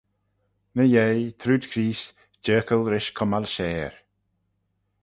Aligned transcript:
Ny-yeih, 0.75 1.25
trooid 1.39 1.63
Chreest, 1.71 2.15
jerkal 2.45 2.81
rish 2.91 3.11
cummal 3.17 3.45
share. 3.55 3.95